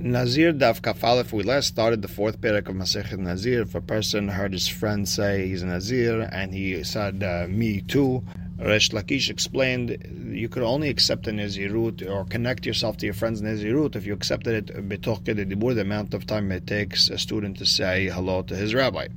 Nazir 0.00 0.52
Daf 0.52 0.80
Kafal, 0.80 1.20
if 1.20 1.32
we 1.32 1.42
last 1.42 1.66
started 1.66 2.02
the 2.02 2.08
fourth 2.08 2.40
parak 2.40 2.68
of 2.68 2.76
Masechet 2.76 3.18
Nazir, 3.18 3.62
if 3.62 3.74
a 3.74 3.80
person 3.80 4.28
heard 4.28 4.52
his 4.52 4.68
friend 4.68 5.08
say 5.08 5.48
he's 5.48 5.62
a 5.62 5.66
Nazir 5.66 6.28
and 6.30 6.54
he 6.54 6.84
said, 6.84 7.24
uh, 7.24 7.46
me 7.48 7.80
too, 7.80 8.22
Resh 8.60 8.90
Lakish 8.90 9.28
explained 9.28 9.98
you 10.30 10.48
could 10.48 10.62
only 10.62 10.88
accept 10.88 11.26
a 11.26 11.32
Nazirut 11.32 12.08
or 12.08 12.24
connect 12.26 12.64
yourself 12.64 12.96
to 12.98 13.06
your 13.06 13.14
friend's 13.14 13.42
Nazirut 13.42 13.96
if 13.96 14.06
you 14.06 14.14
accepted 14.14 14.70
it 14.70 14.88
betoch 14.88 15.24
the 15.24 15.80
amount 15.80 16.14
of 16.14 16.26
time 16.26 16.52
it 16.52 16.68
takes 16.68 17.10
a 17.10 17.18
student 17.18 17.58
to 17.58 17.66
say 17.66 18.06
hello 18.06 18.42
to 18.42 18.54
his 18.54 18.74
rabbi. 18.74 19.08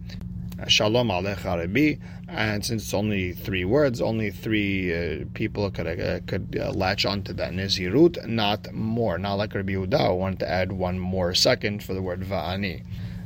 Shalom 0.68 1.10
Alecha 1.10 2.00
and 2.28 2.66
since 2.66 2.84
it's 2.84 2.94
only 2.94 3.34
three 3.34 3.66
words, 3.66 4.00
only 4.00 4.32
three 4.32 5.22
uh, 5.22 5.26
people 5.34 5.70
could 5.72 5.88
uh, 5.88 6.20
could 6.28 6.58
uh, 6.60 6.72
latch 6.72 7.06
onto 7.06 7.34
that 7.34 7.52
Nizirut, 7.52 8.26
not 8.28 8.72
more. 8.72 9.18
Not 9.18 9.36
like 9.36 9.54
Rabbi 9.54 9.74
who 9.74 9.88
wanted 9.88 10.40
to 10.40 10.50
add 10.50 10.72
one 10.72 11.00
more 11.00 11.34
second 11.34 11.84
for 11.84 11.94
the 11.94 12.02
word 12.02 12.22
Va'ani. 12.22 12.84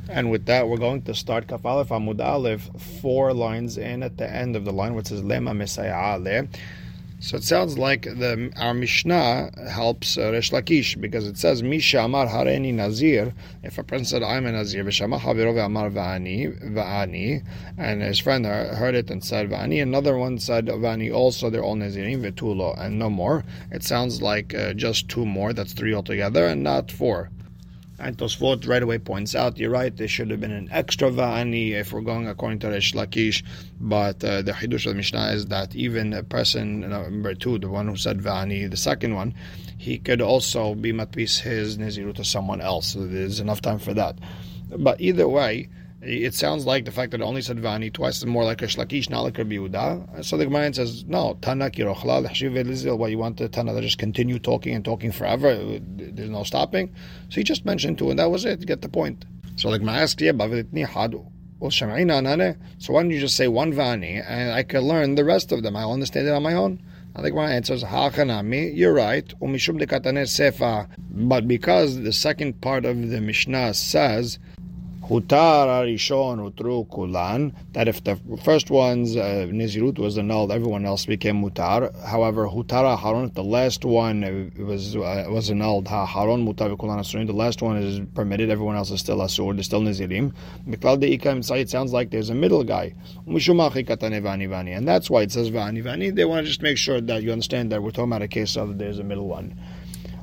And 0.08 0.30
with 0.30 0.46
that, 0.46 0.68
we're 0.68 0.76
going 0.76 1.02
to 1.02 1.14
start 1.14 1.48
Kaf 1.48 1.64
Aleph 1.64 1.88
Amud 1.88 2.24
Aleph, 2.24 2.70
four 3.00 3.32
lines 3.32 3.76
in 3.76 4.02
at 4.02 4.16
the 4.16 4.30
end 4.30 4.56
of 4.56 4.64
the 4.64 4.72
line, 4.72 4.94
which 4.94 5.06
says 5.06 5.22
Lema 5.22 5.52
Mesayah 5.52 6.48
so 7.18 7.36
it 7.36 7.44
sounds 7.44 7.78
like 7.78 8.02
the 8.02 8.52
our 8.56 8.74
Mishnah 8.74 9.50
helps 9.70 10.18
uh, 10.18 10.32
Resh 10.32 10.50
Lakish 10.50 11.00
because 11.00 11.26
it 11.26 11.38
says 11.38 11.62
Misha 11.62 12.00
Amar 12.00 12.26
Hareni 12.26 12.74
Nazir. 12.74 13.32
If 13.62 13.78
a 13.78 13.82
person 13.82 14.04
said 14.04 14.22
I'm 14.22 14.44
a 14.44 14.52
Nazir, 14.52 14.84
V'Shama 14.84 15.18
Haviro 15.18 15.64
Amar 15.64 15.90
Vani 15.90 16.58
Va'ani, 16.72 17.42
and 17.78 18.02
his 18.02 18.18
friend 18.18 18.44
heard 18.44 18.94
it 18.94 19.10
and 19.10 19.24
said 19.24 19.48
Va'ani. 19.48 19.82
Another 19.82 20.18
one 20.18 20.38
said 20.38 20.66
Va'ani 20.66 21.12
also. 21.12 21.48
They're 21.48 21.64
all 21.64 21.76
Nazirim 21.76 22.20
V'Tulo 22.20 22.78
and 22.78 22.98
no 22.98 23.08
more. 23.08 23.44
It 23.70 23.82
sounds 23.82 24.20
like 24.20 24.54
uh, 24.54 24.74
just 24.74 25.08
two 25.08 25.24
more. 25.24 25.52
That's 25.52 25.72
three 25.72 25.94
altogether 25.94 26.46
and 26.46 26.62
not 26.62 26.90
four. 26.90 27.30
And 27.98 28.18
Tosfot 28.18 28.68
right 28.68 28.82
away 28.82 28.98
points 28.98 29.34
out, 29.34 29.56
you're 29.56 29.70
right, 29.70 29.96
there 29.96 30.06
should 30.06 30.30
have 30.30 30.40
been 30.40 30.52
an 30.52 30.68
extra 30.70 31.10
va'ani 31.10 31.72
if 31.72 31.92
we're 31.92 32.02
going 32.02 32.28
according 32.28 32.58
to 32.60 32.68
Resh 32.68 32.92
Lakish. 32.92 33.42
But 33.80 34.22
uh, 34.22 34.42
the 34.42 34.52
Hidush 34.52 34.84
of 34.84 34.92
the 34.92 34.94
Mishnah 34.94 35.28
is 35.32 35.46
that 35.46 35.74
even 35.74 36.12
a 36.12 36.22
person, 36.22 36.80
number 36.80 37.34
two, 37.34 37.58
the 37.58 37.70
one 37.70 37.88
who 37.88 37.96
said 37.96 38.18
va'ani, 38.18 38.70
the 38.70 38.76
second 38.76 39.14
one, 39.14 39.34
he 39.78 39.98
could 39.98 40.20
also 40.20 40.74
be 40.74 40.92
matpis 40.92 41.40
his 41.40 41.78
niziru 41.78 42.14
to 42.14 42.24
someone 42.24 42.60
else. 42.60 42.88
So 42.88 43.06
there's 43.06 43.40
enough 43.40 43.62
time 43.62 43.78
for 43.78 43.94
that. 43.94 44.18
But 44.68 45.00
either 45.00 45.26
way, 45.28 45.68
it 46.02 46.34
sounds 46.34 46.66
like 46.66 46.84
the 46.84 46.90
fact 46.90 47.12
that 47.12 47.22
only 47.22 47.40
said 47.40 47.58
Vani 47.58 47.92
twice 47.92 48.18
is 48.18 48.26
more 48.26 48.44
like 48.44 48.60
Resh 48.60 48.76
Lakish, 48.76 49.08
not 49.08 49.22
like 49.22 49.38
a 49.38 49.44
Yehuda. 49.44 50.24
So 50.24 50.36
the 50.36 50.44
Gemara 50.44 50.72
says, 50.74 51.04
no, 51.04 51.38
Tana 51.40 51.70
kirochla 51.70 52.22
l'chshiv 52.22 52.96
Why 52.96 53.08
you 53.08 53.18
want 53.18 53.38
the 53.38 53.48
Tana 53.48 53.72
to 53.72 53.80
just 53.80 53.98
continue 53.98 54.38
talking 54.38 54.74
and 54.74 54.84
talking 54.84 55.10
forever? 55.10 55.48
Uh, 55.48 55.78
there's 55.80 56.28
no 56.28 56.42
stopping. 56.42 56.94
So 57.30 57.36
he 57.36 57.44
just 57.44 57.64
mentioned 57.64 57.98
two, 57.98 58.10
and 58.10 58.18
that 58.18 58.30
was 58.30 58.44
it. 58.44 58.66
Get 58.66 58.82
the 58.82 58.88
point. 58.88 59.24
So 59.56 59.70
the 59.70 59.78
Gemara 59.78 59.96
asks, 59.96 60.20
yeah, 60.20 60.32
so 60.32 60.36
why 62.92 63.02
don't 63.02 63.10
you 63.10 63.20
just 63.20 63.36
say 63.36 63.48
one 63.48 63.72
Vani, 63.72 64.22
and 64.28 64.52
I 64.52 64.62
can 64.62 64.82
learn 64.82 65.14
the 65.14 65.24
rest 65.24 65.50
of 65.50 65.62
them? 65.62 65.76
I'll 65.76 65.92
understand 65.92 66.28
it 66.28 66.32
on 66.32 66.42
my 66.42 66.52
own. 66.52 66.82
I 67.14 67.22
think 67.22 67.34
my 67.34 67.50
answer 67.50 67.72
is 67.72 67.82
Hachanami. 67.82 68.76
You're 68.76 68.92
right. 68.92 69.26
Umishum 69.40 69.78
de 69.78 69.86
Sefa. 69.86 70.88
But 71.08 71.48
because 71.48 72.02
the 72.02 72.12
second 72.12 72.60
part 72.60 72.84
of 72.84 73.08
the 73.08 73.22
Mishnah 73.22 73.72
says 73.72 74.38
Hutar 75.08 75.68
Arishon 75.68 76.40
Utru 76.50 76.90
Kulan, 76.90 77.54
that 77.74 77.86
if 77.86 78.02
the 78.02 78.16
first 78.42 78.72
one's 78.72 79.16
uh, 79.16 79.46
Nizirut 79.48 80.00
was 80.00 80.18
annulled, 80.18 80.50
everyone 80.50 80.84
else 80.84 81.06
became 81.06 81.40
Mutar. 81.44 81.94
However, 82.04 82.48
Hutar 82.48 82.98
Haron, 82.98 83.28
if 83.28 83.34
the 83.34 83.44
last 83.44 83.84
one 83.84 84.52
was 84.58 84.96
uh, 84.96 85.26
was 85.28 85.48
annulled, 85.48 85.86
Ha 85.86 86.08
Haron 86.08 86.44
Mutar 86.44 86.76
Kulan 86.76 86.98
Asurin, 86.98 87.28
the 87.28 87.32
last 87.32 87.62
one 87.62 87.76
is 87.76 88.00
permitted, 88.16 88.50
everyone 88.50 88.74
else 88.74 88.90
is 88.90 88.98
still 88.98 89.18
Asur, 89.18 89.54
they're 89.54 89.62
still 89.62 89.80
Nizirim. 89.80 90.34
It 90.66 91.70
sounds 91.70 91.92
like 91.92 92.10
there's 92.10 92.30
a 92.30 92.34
middle 92.34 92.64
guy. 92.64 92.92
And 93.26 94.88
that's 94.88 95.08
why 95.08 95.22
it 95.22 95.30
says 95.30 95.50
Vani 95.52 95.84
Vani. 95.84 96.12
They 96.16 96.24
want 96.24 96.46
to 96.46 96.48
just 96.48 96.62
make 96.62 96.78
sure 96.78 97.00
that 97.00 97.22
you 97.22 97.30
understand 97.30 97.70
that 97.70 97.80
we're 97.80 97.92
talking 97.92 98.10
about 98.10 98.22
a 98.22 98.28
case 98.28 98.56
of 98.56 98.78
there's 98.78 98.98
a 98.98 99.04
middle 99.04 99.28
one. 99.28 99.56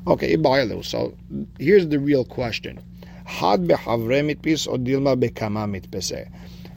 Okay, 0.06 0.36
so 0.82 1.14
here's 1.58 1.88
the 1.88 1.98
real 1.98 2.26
question 2.26 2.82
had 3.24 3.66
behavre 3.66 4.22
mitpis 4.24 4.66
or 4.66 4.78
dilma 4.78 5.18
bekama 5.18 5.68
mitpese. 5.68 6.30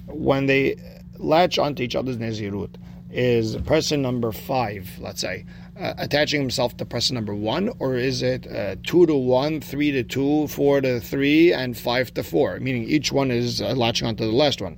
When 0.08 0.47
they 0.47 0.78
latch 1.18 1.58
onto 1.58 1.84
each 1.84 1.96
other's 1.96 2.18
nezirut, 2.18 2.75
is 3.09 3.56
person 3.58 4.02
number 4.02 4.31
five, 4.31 4.90
let's 5.00 5.22
say, 5.22 5.46
uh, 5.80 5.94
attaching 5.97 6.41
himself 6.41 6.75
to 6.78 6.85
person 6.85 7.16
number 7.16 7.34
one, 7.34 7.69
or 7.80 7.96
is 7.96 8.22
it 8.22 8.47
uh, 8.47 8.75
two 8.84 9.06
to 9.06 9.16
one, 9.16 9.62
three 9.62 9.91
to 9.91 10.03
two, 10.03 10.47
four 10.47 10.81
to 10.81 11.00
three, 11.00 11.53
and 11.53 11.78
five 11.78 12.13
to 12.16 12.24
four? 12.24 12.59
Meaning 12.59 12.84
each 12.84 13.12
one 13.12 13.31
is 13.31 13.62
uh, 13.62 13.74
latching 13.75 14.08
onto 14.08 14.25
the 14.25 14.31
last 14.31 14.62
one. 14.62 14.78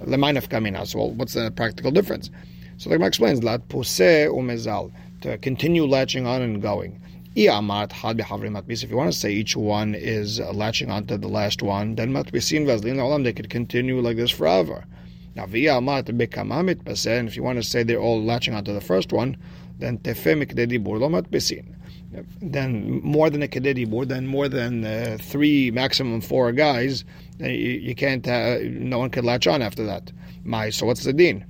Leminaf 0.00 0.48
kamina. 0.48 0.86
So, 0.86 1.04
what's 1.04 1.34
the 1.34 1.50
practical 1.50 1.90
difference? 1.90 2.30
So 2.78 2.88
the 2.88 2.96
Gemara 2.96 3.08
explains, 3.08 3.40
to 5.20 5.38
continue 5.38 5.84
latching 5.84 6.26
on 6.26 6.40
and 6.40 6.62
going. 6.62 7.00
If 7.32 8.90
you 8.90 8.96
want 8.96 9.12
to 9.12 9.18
say 9.18 9.32
each 9.32 9.56
one 9.56 9.94
is 9.94 10.40
latching 10.40 10.90
onto 10.90 11.16
the 11.16 11.28
last 11.28 11.62
one, 11.62 11.94
then 11.94 12.12
must 12.12 12.32
be 12.32 12.40
seen. 12.40 12.66
they 13.22 13.32
could 13.32 13.48
continue 13.48 14.00
like 14.00 14.16
this 14.16 14.32
forever. 14.32 14.84
Now, 15.36 15.44
if 15.44 15.54
you 15.54 17.42
want 17.42 17.58
to 17.58 17.62
say 17.62 17.82
they're 17.84 18.00
all 18.00 18.22
latching 18.22 18.54
onto 18.54 18.74
the 18.74 18.80
first 18.80 19.12
one, 19.12 19.36
then 19.78 19.98
then 22.42 23.00
more 23.04 23.30
than 23.30 23.42
a 23.44 23.46
kededi 23.46 23.86
then 24.04 24.26
more 24.26 24.48
than 24.48 24.84
uh, 24.84 25.16
three, 25.20 25.70
maximum 25.70 26.20
four 26.20 26.50
guys, 26.50 27.04
you, 27.38 27.48
you 27.48 27.94
can't, 27.94 28.26
uh, 28.26 28.58
no 28.62 28.98
one 28.98 29.10
can 29.10 29.24
latch 29.24 29.46
on 29.46 29.62
after 29.62 29.84
that. 29.84 30.10
My, 30.42 30.70
so 30.70 30.86
what's 30.86 31.04
the 31.04 31.12
deen? 31.12 31.44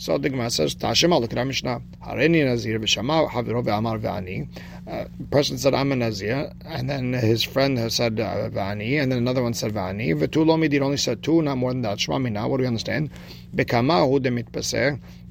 So 0.00 0.16
the 0.16 0.30
Gemara 0.30 0.48
says, 0.48 0.74
at 0.82 0.82
our 0.82 1.44
Mishnah. 1.44 1.82
Hareni 2.02 2.42
Nazir 2.42 2.78
v'shama 2.78 3.28
haviro 3.28 3.62
ve'amar 3.62 4.00
ve'ani. 4.00 4.48
Uh, 4.90 5.04
person 5.30 5.58
said, 5.58 5.74
I'm 5.74 5.92
a 5.92 5.96
Nazir, 5.96 6.50
and 6.64 6.88
then 6.88 7.12
his 7.12 7.42
friend 7.42 7.92
said 7.92 8.18
uh, 8.18 8.48
ve'ani, 8.48 8.98
and 8.98 9.12
then 9.12 9.18
another 9.18 9.42
one 9.42 9.52
said 9.52 9.74
"Vani." 9.74 10.14
ve'ani. 10.14 10.26
V'tulo 10.26 10.56
midin 10.58 10.80
only 10.80 10.96
said 10.96 11.22
two, 11.22 11.42
not 11.42 11.58
more 11.58 11.74
than 11.74 11.82
that. 11.82 12.00
Shema 12.00 12.18
mina, 12.18 12.48
what 12.48 12.56
do 12.56 12.62
we 12.62 12.66
understand? 12.66 13.10
Bekamahu 13.54 14.22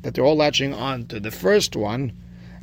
that 0.03 0.13
they're 0.13 0.23
all 0.23 0.37
latching 0.37 0.75
on 0.75 1.07
to 1.07 1.19
the 1.19 1.31
first 1.31 1.75
one, 1.75 2.11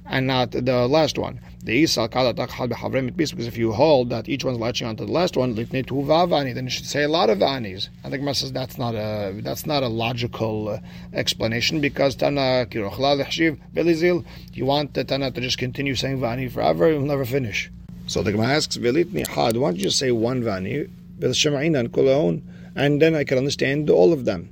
and 0.08 0.26
not 0.26 0.50
the 0.52 0.86
last 0.88 1.18
one. 1.18 1.40
The 1.62 1.72
Isa 1.72 2.08
because 2.08 3.46
if 3.46 3.56
you 3.56 3.72
hold 3.72 4.10
that 4.10 4.28
each 4.28 4.44
one's 4.44 4.58
latching 4.58 4.86
onto 4.86 5.04
the 5.04 5.12
last 5.12 5.36
one, 5.36 5.54
then 5.54 6.64
you 6.64 6.70
should 6.70 6.86
say 6.86 7.02
a 7.02 7.08
lot 7.08 7.28
of 7.28 7.38
vanis. 7.38 7.88
I 8.04 8.10
think 8.10 8.34
says 8.36 8.52
that's 8.52 8.78
not 8.78 8.94
a 8.94 9.40
that's 9.42 9.66
not 9.66 9.82
a 9.82 9.88
logical 9.88 10.68
uh, 10.68 10.78
explanation 11.12 11.80
because 11.80 12.14
Tana 12.14 12.66
Belizil, 13.74 14.24
you 14.52 14.64
want 14.64 14.94
the 14.94 15.04
Tana 15.04 15.30
to 15.30 15.40
just 15.40 15.58
continue 15.58 15.94
saying 15.94 16.20
vani 16.20 16.50
forever, 16.50 16.90
you'll 16.90 17.02
never 17.02 17.24
finish. 17.24 17.70
So 18.06 18.22
the 18.22 18.30
Gemara 18.30 18.48
asks, 18.48 18.76
Velitni 18.76 19.26
Had, 19.26 19.56
why 19.56 19.68
don't 19.68 19.76
you 19.76 19.82
just 19.82 19.98
say 19.98 20.12
one 20.12 20.42
vani, 20.42 20.88
and 22.76 23.02
then 23.02 23.14
I 23.14 23.24
can 23.24 23.38
understand 23.38 23.90
all 23.90 24.12
of 24.12 24.24
them. 24.24 24.50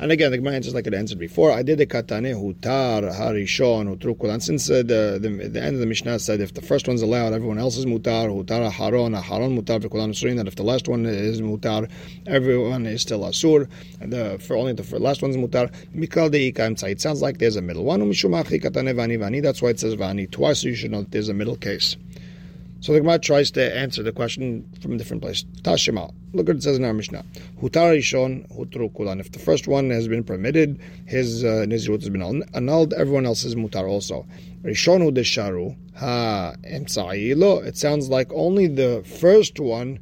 And 0.00 0.10
again, 0.10 0.30
the 0.30 0.38
Gemara 0.38 0.54
answers 0.54 0.72
like 0.72 0.86
it 0.86 0.94
answered 0.94 1.18
before. 1.18 1.52
I 1.52 1.62
did 1.62 1.76
the 1.76 1.86
katane 1.86 2.32
hutar 2.32 3.14
harishon 3.14 3.94
utrukulan. 3.94 4.40
Since 4.40 4.70
uh, 4.70 4.76
the, 4.76 5.18
the, 5.20 5.28
the 5.28 5.62
end 5.62 5.74
of 5.74 5.80
the 5.80 5.84
Mishnah 5.84 6.18
said 6.20 6.40
if 6.40 6.54
the 6.54 6.62
first 6.62 6.88
one's 6.88 7.02
allowed, 7.02 7.34
everyone 7.34 7.58
else 7.58 7.76
is 7.76 7.84
mutar. 7.84 8.28
Hutar 8.30 8.72
haron 8.72 9.14
haron 9.22 9.60
mutar 9.60 9.78
v'kulan 9.78 10.08
asurin. 10.08 10.38
That 10.38 10.48
if 10.48 10.56
the 10.56 10.62
last 10.62 10.88
one 10.88 11.04
is 11.04 11.42
mutar, 11.42 11.90
everyone 12.26 12.86
is 12.86 13.02
still 13.02 13.20
asur. 13.20 13.68
And 14.00 14.10
the, 14.10 14.38
for 14.38 14.56
only 14.56 14.72
the 14.72 14.98
last 14.98 15.20
one's 15.20 15.36
mutar. 15.36 15.70
Mikal 15.94 16.30
deika 16.30 16.88
It 16.88 17.02
sounds 17.02 17.20
like 17.20 17.36
there's 17.36 17.56
a 17.56 17.62
middle 17.62 17.84
one. 17.84 18.00
Umishumachi 18.00 18.62
katane 18.62 18.94
vani 18.94 19.18
vani. 19.18 19.42
That's 19.42 19.60
why 19.60 19.68
it 19.68 19.80
says 19.80 19.96
vani 19.96 20.30
twice. 20.30 20.60
So 20.60 20.68
you 20.68 20.76
should 20.76 20.92
know 20.92 21.02
that 21.02 21.10
there's 21.10 21.28
a 21.28 21.34
middle 21.34 21.56
case. 21.56 21.98
So 22.80 22.94
the 22.94 23.00
Gemara 23.00 23.18
tries 23.18 23.50
to 23.52 23.76
answer 23.76 24.02
the 24.02 24.12
question 24.12 24.66
from 24.80 24.92
a 24.92 24.96
different 24.96 25.22
place. 25.22 25.44
Tashima. 25.62 26.12
Look 26.32 26.48
what 26.48 26.56
it 26.56 26.62
says 26.62 26.78
in 26.78 26.84
our 26.84 26.94
Mishnah. 26.94 27.24
Hutar 27.60 27.94
Rishon 27.94 28.50
Hutru 28.56 28.94
Kulan. 28.96 29.20
If 29.20 29.32
the 29.32 29.38
first 29.38 29.68
one 29.68 29.90
has 29.90 30.08
been 30.08 30.24
permitted, 30.24 30.80
his 31.06 31.44
uh, 31.44 31.66
Nizirut 31.68 32.00
has 32.00 32.08
been 32.08 32.42
annulled, 32.54 32.94
everyone 32.94 33.26
else 33.26 33.44
is 33.44 33.54
Mutar 33.54 33.86
also. 33.86 34.26
Rishon 34.62 35.10
Desharu. 35.14 35.76
Ha 35.96 36.54
Emsa'ilo. 36.64 37.62
It 37.66 37.76
sounds 37.76 38.08
like 38.08 38.32
only 38.32 38.66
the 38.66 39.02
first 39.04 39.60
one 39.60 39.98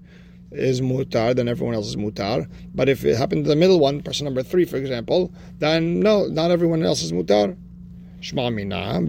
is 0.53 0.81
mutar, 0.81 1.35
then 1.35 1.49
everyone 1.49 1.75
else 1.75 1.89
is 1.89 1.97
mutar. 1.97 2.49
But 2.75 2.89
if 2.89 3.05
it 3.05 3.17
happened 3.17 3.45
to 3.45 3.51
the 3.51 3.57
middle 3.57 3.81
one, 3.81 4.03
person 4.03 4.25
number 4.25 4.43
three, 4.43 4.65
for 4.65 4.77
example, 4.77 5.33
then 5.59 6.01
no, 6.01 6.27
not 6.27 6.51
everyone 6.51 6.83
else 6.83 7.03
is 7.03 7.13
mutar. 7.13 7.57
Shma 8.21 8.53
Mina, 8.53 9.01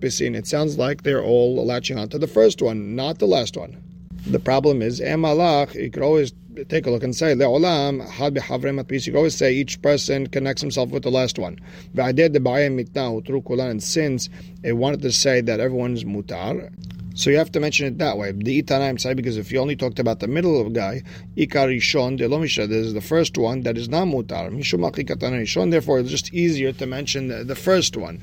Bisin. 0.00 0.36
It 0.36 0.46
sounds 0.46 0.78
like 0.78 1.02
they're 1.02 1.22
all 1.22 1.64
latching 1.66 1.98
onto 1.98 2.18
the 2.18 2.26
first 2.28 2.62
one, 2.62 2.94
not 2.94 3.18
the 3.18 3.26
last 3.26 3.56
one. 3.56 3.87
The 4.26 4.38
problem 4.38 4.82
is, 4.82 5.00
eh, 5.00 5.14
Emalach, 5.14 5.74
you 5.74 5.90
could 5.90 6.02
always 6.02 6.32
take 6.64 6.86
a 6.86 6.90
look 6.90 7.02
and 7.02 7.14
say, 7.14 7.34
Le'olam, 7.34 8.06
Had 8.06 8.34
Behavre 8.34 9.06
You 9.06 9.12
could 9.12 9.16
always 9.16 9.36
say 9.36 9.54
each 9.54 9.80
person 9.80 10.26
connects 10.26 10.60
himself 10.62 10.90
with 10.90 11.02
the 11.02 11.10
last 11.10 11.38
one. 11.38 11.58
But 11.94 12.04
I 12.04 12.12
did 12.12 12.32
the 12.32 12.40
bay 12.40 12.68
mythrukulan 12.68 13.70
and 13.70 13.82
since 13.82 14.28
it 14.62 14.72
wanted 14.72 15.02
to 15.02 15.12
say 15.12 15.40
that 15.42 15.60
everyone's 15.60 16.04
mutar, 16.04 16.70
So 17.14 17.30
you 17.30 17.36
have 17.36 17.52
to 17.52 17.60
mention 17.60 17.86
it 17.86 17.98
that 17.98 18.18
way. 18.18 18.32
The 18.32 18.62
Itanaim 18.62 19.00
say 19.00 19.14
because 19.14 19.36
if 19.36 19.52
you 19.52 19.60
only 19.60 19.76
talked 19.76 19.98
about 19.98 20.20
the 20.20 20.28
middle 20.28 20.60
of 20.60 20.72
guy, 20.72 21.02
Ikar 21.36 21.68
Rishon 21.68 22.16
de 22.16 22.28
Lomisha, 22.28 22.68
this 22.68 22.86
is 22.86 22.94
the 22.94 23.00
first 23.00 23.38
one 23.38 23.62
that 23.62 23.78
is 23.78 23.88
not 23.88 24.08
mutar. 24.08 24.50
Mishum 24.50 24.80
Rishon, 24.90 25.70
therefore 25.70 26.00
it's 26.00 26.10
just 26.10 26.34
easier 26.34 26.72
to 26.72 26.86
mention 26.86 27.46
the, 27.46 27.54
first 27.54 27.96
one. 27.96 28.22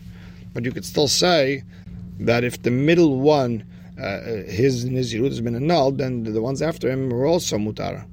But 0.54 0.66
you 0.66 0.72
could 0.72 0.86
still 0.86 1.08
say 1.08 1.64
that 2.20 2.44
if 2.44 2.62
the 2.62 2.72
middle 2.72 3.20
one, 3.20 3.66
uh, 4.00 4.22
his 4.48 4.86
Nizirut 4.86 5.30
has 5.30 5.42
been 5.42 5.56
annulled, 5.56 5.98
then 5.98 6.24
the 6.24 6.42
ones 6.42 6.62
after 6.62 6.90
him 6.90 7.10
were 7.10 7.26
also 7.26 7.58
mutar. 7.58 8.06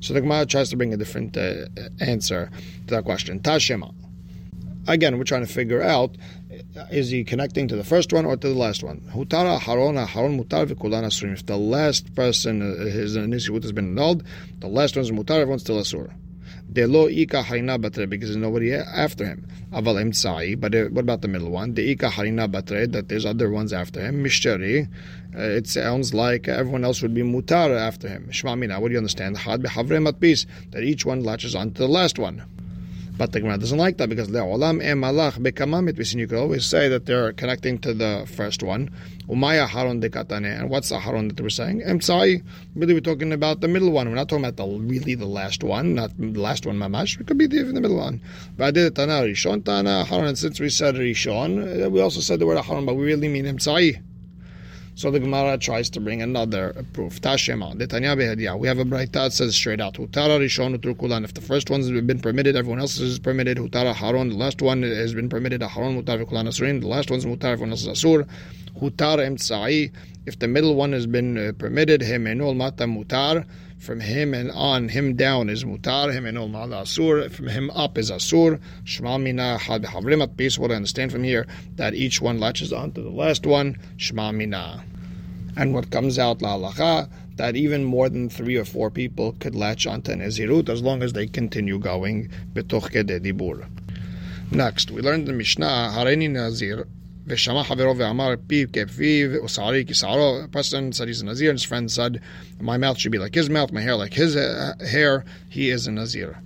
So 0.00 0.14
the 0.14 0.20
Gemara 0.20 0.46
tries 0.46 0.70
to 0.70 0.76
bring 0.76 0.94
a 0.94 0.96
different 0.96 1.36
uh, 1.36 1.66
answer 2.00 2.50
to 2.86 2.94
that 2.94 3.04
question. 3.04 3.40
Tashema. 3.40 3.94
Again, 4.86 5.18
we're 5.18 5.24
trying 5.24 5.44
to 5.44 5.52
figure 5.52 5.82
out 5.82 6.16
is 6.90 7.10
he 7.10 7.24
connecting 7.24 7.68
to 7.68 7.76
the 7.76 7.84
first 7.84 8.12
one 8.12 8.24
or 8.24 8.36
to 8.36 8.48
the 8.48 8.54
last 8.54 8.82
one? 8.82 9.00
Hutara 9.12 9.58
harona 9.58 10.06
haron 10.06 10.42
mutar 10.42 10.66
v'kulan 10.66 11.04
asurim. 11.04 11.32
If 11.32 11.46
the 11.46 11.56
last 11.56 12.14
person, 12.14 12.62
uh, 12.62 12.84
his 12.86 13.16
initial 13.16 13.60
has 13.60 13.72
been 13.72 13.98
annulled, 13.98 14.22
the 14.60 14.68
last 14.68 14.96
one's 14.96 15.10
mutar, 15.10 15.40
everyone's 15.40 15.62
still 15.62 15.78
asur. 15.78 16.12
Delo 16.70 17.08
ika 17.08 17.42
harina 17.42 17.80
batre 17.80 18.08
because 18.08 18.28
there's 18.28 18.36
nobody 18.36 18.74
after 18.74 19.24
him. 19.24 19.46
Aval 19.72 19.96
emtsai. 20.02 20.60
But 20.60 20.74
uh, 20.74 20.84
what 20.86 21.00
about 21.02 21.22
the 21.22 21.28
middle 21.28 21.50
one? 21.50 21.74
The 21.74 21.90
ika 21.90 22.10
harina 22.10 22.50
batre 22.50 22.90
that 22.92 23.08
there's 23.08 23.24
other 23.24 23.50
ones 23.50 23.72
after 23.72 24.00
him. 24.00 24.22
Mishteri. 24.22 24.88
Uh, 25.34 25.40
it 25.40 25.66
sounds 25.66 26.12
like 26.12 26.46
everyone 26.46 26.84
else 26.84 27.00
would 27.02 27.14
be 27.14 27.22
mutar 27.22 27.76
after 27.76 28.08
him. 28.08 28.28
Shma 28.30 28.58
mina. 28.58 28.80
What 28.80 28.88
do 28.88 28.92
you 28.92 28.98
understand? 28.98 29.38
Had 29.38 29.62
behavre 29.62 29.98
matpis 29.98 30.46
that 30.72 30.82
each 30.82 31.06
one 31.06 31.24
latches 31.24 31.54
onto 31.54 31.78
the 31.78 31.88
last 31.88 32.18
one. 32.18 32.44
But 33.18 33.32
the 33.32 33.40
Gemara 33.40 33.58
doesn't 33.58 33.78
like 33.78 33.96
that 33.96 34.08
because 34.08 34.28
le'olam 34.28 34.80
em 34.80 35.00
malach 35.00 35.38
bekamamit 35.40 36.14
You 36.14 36.28
could 36.28 36.38
always 36.38 36.64
say 36.64 36.88
that 36.88 37.04
they're 37.04 37.32
connecting 37.32 37.78
to 37.80 37.92
the 37.92 38.24
first 38.32 38.62
one. 38.62 38.90
Umaya 39.28 39.66
haron 39.66 40.00
dekatane. 40.00 40.60
And 40.60 40.70
what's 40.70 40.90
the 40.90 40.98
haron 40.98 41.26
that 41.26 41.36
they 41.36 41.42
were 41.42 41.50
saying? 41.50 41.82
Emtsai. 41.82 42.40
Really, 42.76 42.94
we're 42.94 43.00
talking 43.00 43.32
about 43.32 43.60
the 43.60 43.66
middle 43.66 43.90
one. 43.90 44.08
We're 44.08 44.14
not 44.14 44.28
talking 44.28 44.44
about 44.44 44.56
the 44.56 44.66
really 44.66 45.16
the 45.16 45.26
last 45.26 45.64
one, 45.64 45.96
not 45.96 46.12
the 46.16 46.40
last 46.40 46.64
one 46.64 46.78
mamash. 46.78 47.20
It 47.20 47.26
could 47.26 47.38
be 47.38 47.48
the, 47.48 47.64
the 47.64 47.80
middle 47.80 47.96
one. 47.96 48.20
But 48.56 48.66
I 48.66 48.70
did 48.70 48.86
it, 48.86 48.94
tana 48.94 49.14
rishon 49.22 49.64
tana 49.64 50.06
haron. 50.08 50.28
And 50.28 50.38
since 50.38 50.60
we 50.60 50.70
said 50.70 50.94
rishon, 50.94 51.86
uh, 51.86 51.90
we 51.90 52.00
also 52.00 52.20
said 52.20 52.38
the 52.38 52.46
word 52.46 52.58
haron, 52.58 52.86
but 52.86 52.94
we 52.94 53.04
really 53.04 53.26
mean 53.26 53.46
emtsai. 53.46 54.00
So 54.98 55.12
the 55.12 55.20
Gemara 55.20 55.56
tries 55.58 55.88
to 55.90 56.00
bring 56.00 56.22
another 56.22 56.84
proof. 56.92 57.20
Tashema, 57.20 57.72
Detanya 57.76 58.16
Behadia. 58.18 58.58
We 58.58 58.66
have 58.66 58.80
a 58.80 58.84
braita 58.84 59.12
that 59.12 59.32
says 59.32 59.54
straight 59.54 59.80
out, 59.80 59.94
Hutara 59.94 60.40
Rishon 60.40 60.76
Utrukulan. 60.76 61.22
If 61.22 61.34
the 61.34 61.40
first 61.40 61.70
one's 61.70 61.88
been 61.88 62.18
permitted, 62.18 62.56
everyone 62.56 62.80
else 62.80 62.98
is 62.98 63.20
permitted. 63.20 63.58
Hutara 63.58 63.94
Haron. 63.94 64.30
The 64.30 64.36
last 64.36 64.60
one 64.60 64.82
has 64.82 65.14
been 65.14 65.28
permitted. 65.28 65.60
Haron 65.60 66.02
Mutar 66.02 66.28
Kulan 66.28 66.46
Asurin. 66.46 66.80
The 66.80 66.88
last 66.88 67.12
one's 67.12 67.24
Mutar, 67.24 67.44
everyone 67.44 67.70
else 67.70 67.86
is 67.86 68.02
Asur. 68.02 68.26
Hutar 68.80 69.18
Emtsai. 69.18 69.92
If 70.26 70.40
the 70.40 70.48
middle 70.48 70.74
one 70.74 70.90
has 70.90 71.06
been 71.06 71.38
uh, 71.38 71.52
permitted, 71.56 72.02
him 72.02 72.24
enul 72.24 72.56
mata 72.56 72.82
mutar. 72.82 73.46
From 73.78 74.00
him 74.00 74.34
and 74.34 74.50
on, 74.50 74.88
him 74.88 75.14
down 75.14 75.48
is 75.48 75.64
mutar. 75.64 76.12
Him 76.12 76.24
enul 76.24 76.50
mala 76.50 76.82
asur. 76.82 77.30
From 77.30 77.46
him 77.46 77.70
up 77.70 77.96
is 77.96 78.10
asur. 78.10 78.60
Shma 78.84 79.22
mina 79.22 79.56
had 79.56 79.84
havrimat 79.84 80.36
peace. 80.36 80.58
What 80.58 80.72
I 80.72 80.74
understand 80.74 81.12
from 81.12 81.22
here 81.22 81.46
that 81.76 81.94
each 81.94 82.20
one 82.20 82.40
latches 82.40 82.72
onto 82.72 83.02
the 83.02 83.10
last 83.10 83.46
one. 83.46 83.76
Shma 83.96 84.34
mina. 84.34 84.84
And 85.56 85.72
what 85.72 85.90
comes 85.90 86.18
out 86.18 86.42
la 86.42 86.58
halacha 86.58 87.08
that 87.36 87.54
even 87.54 87.84
more 87.84 88.08
than 88.08 88.28
three 88.28 88.56
or 88.56 88.64
four 88.64 88.90
people 88.90 89.36
could 89.38 89.54
latch 89.54 89.86
onto 89.86 90.12
nezirut 90.12 90.68
as 90.68 90.82
long 90.82 91.02
as 91.02 91.12
they 91.12 91.26
continue 91.26 91.78
going 91.78 92.28
betoch 92.52 92.90
dibur. 92.90 93.64
Next, 94.50 94.90
we 94.90 95.02
learned 95.02 95.28
the 95.28 95.32
Mishnah, 95.32 95.92
Hareni 95.94 96.28
Nazir, 96.30 96.88
Veshama 97.28 97.64
Havero 97.64 97.94
Ve'amar 97.94 98.36
Piv 98.36 98.68
Kefiv 98.68 99.42
Usari 99.42 99.86
Kisaro. 99.86 100.50
Preston 100.50 100.92
said 100.92 101.08
he's 101.08 101.20
a 101.20 101.26
Nazir. 101.26 101.50
and 101.50 101.58
His 101.58 101.64
friend 101.64 101.90
said, 101.90 102.20
My 102.60 102.78
mouth 102.78 102.98
should 102.98 103.12
be 103.12 103.18
like 103.18 103.34
his 103.34 103.50
mouth, 103.50 103.70
my 103.72 103.80
hair 103.80 103.96
like 103.96 104.14
his 104.14 104.36
uh, 104.36 104.72
hair. 104.90 105.24
He 105.48 105.70
is 105.70 105.86
a 105.86 105.92
Nazir. 105.92 106.40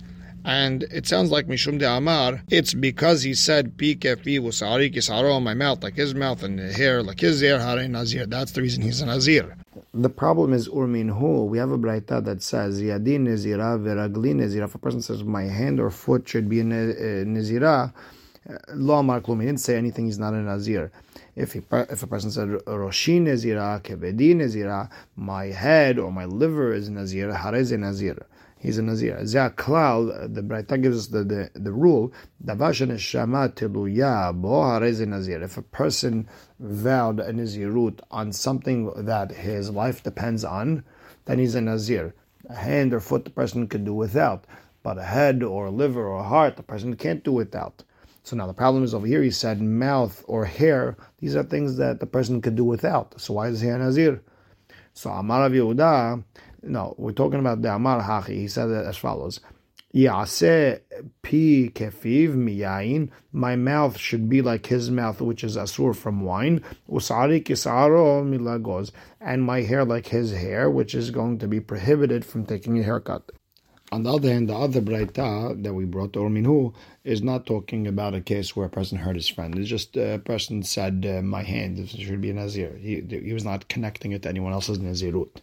And 0.45 0.83
it 0.91 1.07
sounds 1.07 1.31
like 1.31 1.47
Mishum 1.47 1.79
de 1.79 1.89
Amar, 1.89 2.41
it's 2.49 2.73
because 2.73 3.23
he 3.23 3.33
said, 3.33 3.77
Pikefi 3.77 4.41
usari 4.41 4.93
kisaro, 4.93 5.41
my 5.41 5.53
mouth 5.53 5.81
like 5.81 5.95
his 5.95 6.13
mouth, 6.13 6.43
and 6.43 6.59
hair 6.59 7.01
like 7.01 7.21
his 7.21 7.39
hair, 7.39 7.59
hare 7.59 7.87
nazir. 7.87 8.25
That's 8.25 8.51
the 8.51 8.61
reason 8.61 8.81
he's 8.83 8.99
a 8.99 9.05
nazir. 9.05 9.55
The 9.93 10.09
problem 10.09 10.51
is 10.51 10.67
urmin 10.67 11.07
hu. 11.17 11.45
We 11.45 11.59
have 11.59 11.71
a 11.71 11.77
braita 11.77 12.25
that 12.25 12.43
says, 12.43 12.81
Yadin 12.81 13.21
nazira 13.21 13.79
veragli 13.79 14.33
nazira. 14.33 14.65
If 14.65 14.75
a 14.75 14.79
person 14.79 15.01
says, 15.01 15.23
my 15.23 15.43
hand 15.43 15.79
or 15.79 15.89
foot 15.89 16.27
should 16.27 16.49
be 16.49 16.59
a 16.59 16.63
uh, 16.63 16.65
nezira, 16.65 17.93
uh, 18.49 18.57
lo 18.73 18.95
amar 18.95 19.21
klum. 19.21 19.39
He 19.39 19.45
didn't 19.45 19.61
say 19.61 19.77
anything. 19.77 20.05
He's 20.05 20.19
not 20.19 20.33
a 20.33 20.37
nazir. 20.37 20.91
If 21.35 21.53
he, 21.53 21.61
if 21.71 22.03
a 22.03 22.07
person 22.07 22.31
said 22.31 22.49
roshi 22.49 23.21
nezira 23.21 23.81
kevedi 23.81 24.35
nezira, 24.35 24.89
my 25.15 25.45
head 25.45 25.97
or 25.99 26.11
my 26.11 26.25
liver 26.25 26.73
is 26.73 26.89
nazir, 26.89 27.31
harez 27.31 27.71
nazir 27.77 28.25
he's 28.63 28.77
a 28.77 28.81
Nazir. 28.81 29.17
Klal, 29.17 30.23
uh, 30.23 30.27
the 30.27 30.41
Braita 30.41 30.81
gives 30.81 30.97
us 30.97 31.07
the, 31.07 31.23
rule, 31.23 31.49
the, 31.53 31.59
the 31.59 31.71
rule, 31.71 32.13
Nazir. 35.05 35.43
If 35.43 35.57
a 35.57 35.61
person 35.61 36.29
vowed 36.59 37.19
a 37.19 37.33
Nazirut 37.33 37.99
on 38.09 38.31
something 38.31 39.05
that 39.05 39.31
his 39.31 39.69
life 39.69 40.01
depends 40.01 40.45
on, 40.45 40.85
then 41.25 41.39
he's 41.39 41.55
a 41.55 41.61
Nazir. 41.61 42.15
A 42.49 42.55
hand 42.55 42.93
or 42.93 42.99
foot 42.99 43.25
the 43.25 43.31
person 43.31 43.67
could 43.67 43.85
do 43.85 43.93
without, 43.93 44.45
but 44.81 44.97
a 44.97 45.03
head 45.03 45.43
or 45.43 45.65
a 45.67 45.71
liver 45.71 46.07
or 46.07 46.19
a 46.19 46.23
heart 46.23 46.55
the 46.55 46.63
person 46.63 46.95
can't 46.95 47.23
do 47.23 47.31
without. 47.33 47.83
So 48.23 48.35
now 48.37 48.47
the 48.47 48.53
problem 48.53 48.83
is 48.83 48.93
over 48.93 49.05
here, 49.05 49.21
he 49.21 49.31
said 49.31 49.61
mouth 49.61 50.23
or 50.27 50.45
hair, 50.45 50.95
these 51.19 51.35
are 51.35 51.43
things 51.43 51.75
that 51.77 51.99
the 51.99 52.05
person 52.05 52.41
could 52.41 52.55
do 52.55 52.63
without. 52.63 53.19
So 53.19 53.33
why 53.33 53.49
is 53.49 53.59
he 53.59 53.67
a 53.67 53.77
Nazir? 53.77 54.21
So 54.93 55.09
Amar 55.09 55.49
Yehuda, 55.49 56.23
no, 56.63 56.95
we're 56.97 57.11
talking 57.11 57.39
about 57.39 57.61
the 57.61 57.75
Amar 57.75 58.01
Hachi. 58.01 58.35
He 58.35 58.47
said 58.47 58.69
it 58.69 58.85
as 58.85 58.95
follows. 58.95 59.41
Pi. 59.93 61.71
My 63.31 63.55
mouth 63.55 63.97
should 63.97 64.29
be 64.29 64.41
like 64.41 64.65
his 64.65 64.89
mouth, 64.89 65.21
which 65.21 65.43
is 65.43 65.55
asur 65.57 65.95
from 65.95 66.21
wine. 66.21 66.63
Usari 66.89 67.43
kisaro 67.43 68.23
milagos. 68.23 68.91
And 69.21 69.43
my 69.43 69.61
hair 69.61 69.85
like 69.85 70.07
his 70.07 70.31
hair, 70.31 70.69
which 70.69 70.95
is 70.95 71.11
going 71.11 71.37
to 71.39 71.47
be 71.47 71.59
prohibited 71.59 72.25
from 72.25 72.45
taking 72.45 72.79
a 72.79 72.83
haircut. 72.83 73.31
On 73.93 74.01
the 74.01 74.11
other 74.11 74.33
hand, 74.33 74.49
the 74.49 74.55
other 74.55 74.81
Braita 74.81 75.61
that 75.61 75.75
we 75.75 75.85
brought, 75.85 76.17
or 76.17 76.27
Minhu, 76.27 76.73
is 77.03 77.21
not 77.21 77.45
talking 77.45 77.85
about 77.85 78.15
a 78.15 78.21
case 78.21 78.55
where 78.55 78.65
a 78.65 78.69
person 78.77 78.97
hurt 78.97 79.15
his 79.15 79.29
friend. 79.29 79.55
It's 79.55 79.69
just 79.69 79.95
a 79.95 80.17
person 80.17 80.63
said, 80.63 81.05
uh, 81.07 81.21
My 81.21 81.43
hand 81.43 81.87
should 81.87 82.19
be 82.19 82.31
a 82.31 82.33
Nazir. 82.33 82.75
He, 82.81 83.01
he 83.07 83.33
was 83.33 83.45
not 83.45 83.67
connecting 83.67 84.11
it 84.11 84.23
to 84.23 84.29
anyone 84.29 84.51
else's 84.51 84.79
Nazirut. 84.79 85.41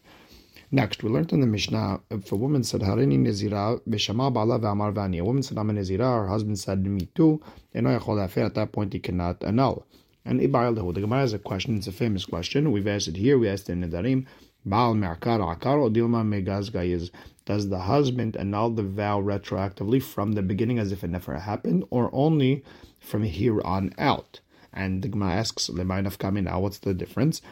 Next, 0.73 1.05
we 1.05 1.11
learned 1.11 1.32
in 1.32 1.41
the 1.41 1.47
Mishnah 1.47 2.00
if 2.11 2.32
a 2.32 2.35
woman 2.35 2.64
said 2.64 2.81
Harini 2.81 3.20
Nezira 3.20 3.81
Bishama 3.89 4.34
Bala 4.34 4.58
Vamar 4.58 4.93
Vani. 4.93 5.20
A 5.20 5.24
woman 5.24 5.44
said 5.44 5.56
I'm 5.56 5.70
a 5.70 5.72
Nezira, 5.72 6.22
her 6.22 6.27
husband 6.27 6.58
said 6.58 6.84
me 6.84 7.08
too, 7.15 7.41
at 7.72 7.84
that 7.84 8.69
point 8.72 8.93
he 8.93 8.98
cannot 8.98 9.44
annul. 9.44 9.86
And 10.24 10.41
Ibayal 10.41 10.74
the 10.94 11.01
Gemara 11.01 11.20
has 11.20 11.32
a 11.32 11.39
question, 11.39 11.77
it's 11.77 11.86
a 11.86 11.93
famous 11.93 12.24
question. 12.24 12.72
We've 12.72 12.89
asked 12.89 13.06
it 13.06 13.17
here, 13.17 13.39
we 13.39 13.48
asked 13.48 13.70
it 13.70 13.74
in 13.74 13.84
Nedarim. 13.84 14.27
Baal 14.64 14.94
Merkar 14.94 15.40
Akar 15.40 15.79
or 15.79 15.88
Dilma 15.88 16.22
Megazga 16.22 17.10
does 17.46 17.70
the 17.70 17.81
husband 17.81 18.36
annul 18.36 18.70
the 18.70 18.82
vow 18.82 19.20
retroactively 19.20 20.02
from 20.02 20.32
the 20.32 20.43
beginning 20.43 20.79
as 20.79 20.93
if 20.93 21.02
it 21.02 21.08
never 21.08 21.38
happened, 21.38 21.84
or 21.90 22.10
only 22.12 22.62
from 22.98 23.22
here 23.22 23.62
on 23.62 23.94
out? 23.96 24.40
And 24.72 25.02
the 25.02 25.08
Gemara 25.08 25.32
asks, 25.32 25.70
Now, 25.70 26.60
what's 26.60 26.79
the 26.79 26.94
difference? 26.94 27.43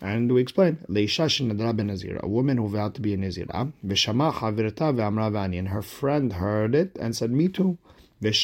And 0.00 0.32
we 0.32 0.40
explain, 0.40 0.78
a 0.88 2.26
woman 2.26 2.56
who 2.56 2.68
vowed 2.68 2.94
to 2.94 3.00
be 3.00 3.14
a 3.14 3.16
Nazira, 3.16 3.72
and 5.58 5.68
her 5.68 5.82
friend 5.82 6.32
heard 6.32 6.74
it 6.74 6.96
and 7.00 7.16
said, 7.16 7.30
me 7.30 7.46
too. 7.48 7.78
And 8.22 8.34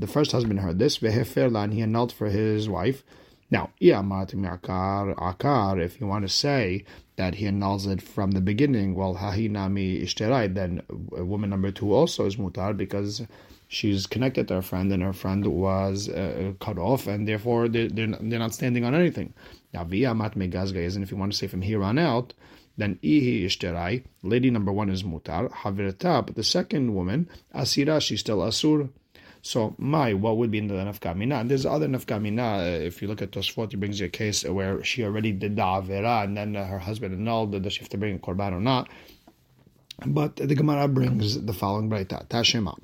the 0.00 0.06
first 0.06 0.32
husband 0.32 0.60
heard 0.60 0.78
this, 0.78 1.02
and 1.02 1.72
he 1.72 1.82
annulled 1.82 2.12
for 2.12 2.30
his 2.30 2.68
wife. 2.68 3.02
Now, 3.54 3.70
akar, 5.30 5.80
if 5.80 6.00
you 6.00 6.08
want 6.08 6.24
to 6.26 6.28
say 6.28 6.84
that 7.14 7.36
he 7.36 7.46
annuls 7.46 7.86
it 7.86 8.02
from 8.02 8.32
the 8.32 8.40
beginning, 8.40 8.96
well, 8.96 9.14
hahinami 9.14 10.02
ishterai. 10.02 10.52
then 10.52 10.82
woman 10.88 11.50
number 11.50 11.70
two 11.70 11.92
also 11.94 12.26
is 12.26 12.34
mutar 12.34 12.76
because 12.76 13.22
she's 13.68 14.08
connected 14.08 14.48
to 14.48 14.54
her 14.54 14.62
friend, 14.62 14.90
and 14.92 15.04
her 15.04 15.12
friend 15.12 15.46
was 15.46 16.08
uh, 16.08 16.54
cut 16.58 16.78
off, 16.78 17.06
and 17.06 17.28
therefore 17.28 17.68
they're, 17.68 17.86
they're, 17.88 18.08
not 18.08 18.54
standing 18.54 18.84
on 18.84 18.92
anything. 18.92 19.32
Now, 19.72 19.84
via 19.84 20.16
mat 20.16 20.34
megazga 20.34 20.78
is, 20.88 20.96
and 20.96 21.04
if 21.04 21.12
you 21.12 21.16
want 21.16 21.30
to 21.30 21.38
say 21.38 21.46
from 21.46 21.62
here 21.62 21.84
on 21.84 21.96
out, 21.96 22.34
then 22.76 22.98
ihi 23.04 23.44
ishtarai, 23.44 24.02
lady 24.24 24.50
number 24.50 24.72
one 24.72 24.90
is 24.90 25.04
mutar, 25.04 25.48
havirta, 25.52 26.26
but 26.26 26.34
the 26.34 26.42
second 26.42 26.92
woman, 26.92 27.28
asira, 27.54 28.00
she's 28.00 28.18
still 28.18 28.38
asur. 28.38 28.90
So, 29.46 29.74
my, 29.76 30.14
what 30.14 30.38
would 30.38 30.50
be 30.50 30.56
in 30.56 30.68
the 30.68 30.74
nafkamina? 30.74 31.42
And 31.42 31.50
there's 31.50 31.66
other 31.66 31.86
nafkamina. 31.86 32.60
Uh, 32.60 32.86
if 32.86 33.02
you 33.02 33.08
look 33.08 33.20
at 33.20 33.32
Tosfot, 33.32 33.72
he 33.72 33.76
brings 33.76 34.00
you 34.00 34.06
a 34.06 34.08
case 34.08 34.42
where 34.42 34.82
she 34.82 35.04
already 35.04 35.32
did 35.32 35.56
the 35.56 35.62
avera, 35.62 36.24
and 36.24 36.34
then 36.34 36.56
uh, 36.56 36.64
her 36.64 36.78
husband 36.78 37.12
annulled, 37.12 37.62
does 37.62 37.74
she 37.74 37.80
have 37.80 37.90
to 37.90 37.98
bring 37.98 38.16
a 38.16 38.18
korban 38.18 38.52
or 38.54 38.60
not? 38.60 38.88
But 40.06 40.36
the 40.36 40.54
Gemara 40.54 40.88
brings 40.88 41.38
the 41.38 41.52
following 41.52 41.90
braita, 41.90 42.26
Tashema. 42.26 42.78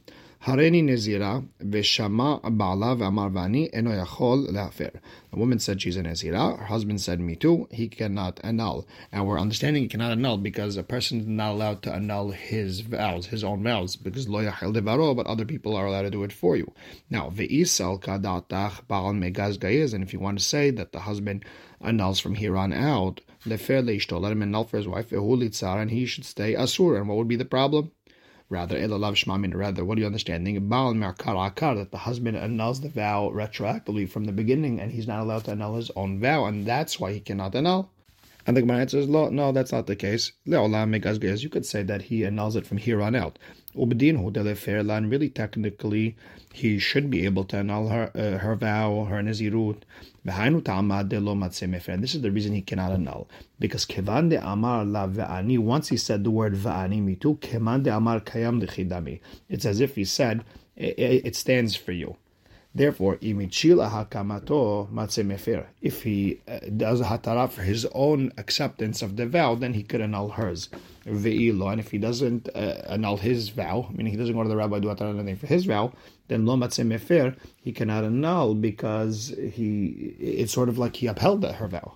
Hareni 0.47 0.83
Nezira 0.83 1.47
v'shama 1.63 2.41
ba'ala 2.41 2.97
v'amar 2.97 3.31
v'ani 3.31 3.69
eno 3.75 3.91
yachol. 3.91 4.47
The 4.51 5.37
woman 5.37 5.59
said 5.59 5.83
she's 5.83 5.99
a 5.99 6.03
Nezira. 6.03 6.59
Her 6.59 6.65
husband 6.65 7.03
said, 7.03 7.21
me 7.21 7.37
too. 7.37 7.69
He 7.71 7.89
cannot 7.89 8.41
annul. 8.43 8.89
And 9.13 9.27
we're 9.27 9.39
understanding 9.39 9.83
he 9.83 9.89
cannot 9.91 10.13
annul 10.13 10.39
because 10.39 10.79
a 10.79 10.83
person 10.83 11.21
is 11.21 11.27
not 11.27 11.53
allowed 11.53 11.83
to 11.83 11.93
annul 11.93 12.31
his 12.31 12.81
vows, 12.81 13.27
his 13.27 13.45
own 13.45 13.63
vows, 13.63 13.97
because 13.97 14.31
lo 14.31 14.43
yachel 14.43 14.75
devaro, 14.75 15.15
but 15.15 15.27
other 15.27 15.45
people 15.45 15.77
are 15.77 15.85
allowed 15.85 16.03
to 16.03 16.11
do 16.11 16.25
it 16.25 16.33
for 16.33 16.57
you. 16.57 16.73
Now, 17.11 17.29
ve'isal 17.29 18.01
kadatach 18.01 18.87
ba'al 18.89 19.15
megaz 19.19 19.59
gayez, 19.59 19.93
and 19.93 20.03
if 20.03 20.15
you 20.15 20.21
want 20.21 20.39
to 20.39 20.45
say 20.45 20.71
that 20.71 20.93
the 20.93 21.01
husband 21.01 21.45
annuls 21.83 22.19
from 22.19 22.35
here 22.35 22.57
on 22.57 22.73
out, 22.73 23.21
lefer 23.45 23.83
leishto, 23.83 24.19
let 24.19 24.33
him 24.33 24.41
annul 24.43 24.65
for 24.65 24.79
his 24.79 24.89
wife, 24.89 25.13
and 25.13 25.91
he 25.91 26.07
should 26.07 26.25
stay 26.25 26.55
asur. 26.55 26.97
And 26.97 27.09
what 27.09 27.19
would 27.19 27.29
be 27.29 27.37
the 27.37 27.45
problem? 27.45 27.93
Rather, 28.51 28.77
elalav 28.77 29.15
shmamin. 29.15 29.55
Rather, 29.55 29.85
what 29.85 29.97
are 29.97 30.01
you 30.01 30.07
understanding? 30.07 30.69
Baal 30.69 30.93
akar 30.93 31.77
that 31.77 31.93
the 31.93 31.99
husband 31.99 32.37
annuls 32.37 32.81
the 32.81 32.89
vow 32.89 33.31
retroactively 33.33 34.11
from 34.11 34.25
the 34.25 34.33
beginning, 34.33 34.81
and 34.81 34.91
he's 34.91 35.07
not 35.07 35.21
allowed 35.21 35.45
to 35.45 35.53
annul 35.53 35.77
his 35.77 35.93
own 35.95 36.19
vow, 36.19 36.47
and 36.47 36.67
that's 36.67 36.99
why 36.99 37.13
he 37.13 37.21
cannot 37.21 37.55
annul. 37.55 37.93
And 38.51 38.57
the 38.57 38.63
Gemara 38.63 38.81
answers, 38.81 39.07
no, 39.07 39.53
that's 39.53 39.71
not 39.71 39.87
the 39.87 39.95
case. 39.95 40.33
You 40.45 41.49
could 41.49 41.65
say 41.65 41.85
that 41.85 42.03
he 42.03 42.25
annuls 42.25 42.57
it 42.57 42.67
from 42.67 42.79
here 42.79 43.01
on 43.01 43.15
out. 43.15 43.39
Really, 43.77 45.29
technically, 45.29 46.17
he 46.53 46.81
should 46.81 47.11
be 47.11 47.25
able 47.27 47.45
to 47.45 47.59
annul 47.59 47.87
her, 47.91 48.11
uh, 48.13 48.39
her 48.39 48.57
vow, 48.57 49.05
her 49.05 49.23
nazirut. 49.23 49.85
And 50.25 52.03
this 52.03 52.17
is 52.17 52.23
the 52.23 52.33
reason 52.33 52.53
he 52.53 52.63
cannot 52.63 52.91
annul. 52.91 53.29
Because 53.61 53.85
kevan 53.85 54.31
de 54.31 54.45
amar 54.45 54.85
la 54.85 55.07
ve'ani, 55.07 55.57
once 55.61 55.91
he 55.91 55.97
said 55.97 56.25
the 56.25 56.33
word 56.33 56.55
ve'ani 56.55 57.01
mitu, 57.01 57.41
kevan 57.41 57.85
de 57.85 57.95
amar 57.95 58.19
kayam. 58.19 59.21
It's 59.49 59.65
as 59.65 59.79
if 59.79 59.95
he 59.95 60.05
said, 60.05 60.43
it 60.75 61.37
stands 61.37 61.77
for 61.77 61.93
you. 61.93 62.17
Therefore, 62.73 63.19
If 63.21 63.37
he 66.05 66.41
uh, 66.47 66.61
does 66.77 67.01
hatara 67.01 67.51
for 67.51 67.63
his 67.63 67.85
own 67.93 68.33
acceptance 68.39 69.03
of 69.03 69.17
the 69.17 69.27
vow, 69.27 69.57
then 69.57 69.75
he 69.75 69.83
could 69.83 70.01
annul 70.01 70.29
hers. 70.29 70.69
And 71.05 71.81
if 71.81 71.91
he 71.91 71.99
doesn't 71.99 72.49
uh, 72.55 72.83
annul 72.89 73.17
his 73.17 73.49
vow, 73.49 73.89
meaning 73.93 74.13
he 74.13 74.17
doesn't 74.17 74.37
go 74.37 74.45
to 74.45 74.49
the 74.49 74.57
rabbi 74.57 74.79
do 74.79 74.87
hatara 74.87 75.11
anything 75.11 75.35
for 75.35 75.49
his 75.49 75.65
vow, 75.65 75.93
then 76.29 76.47
lo 76.47 76.57
matze 76.57 77.37
he 77.61 77.73
cannot 77.73 78.05
annul 78.05 78.55
because 78.55 79.35
he 79.53 80.15
it's 80.21 80.53
sort 80.53 80.69
of 80.69 80.79
like 80.79 80.95
he 80.95 81.09
upheld 81.09 81.45
her 81.45 81.67
vow. 81.67 81.95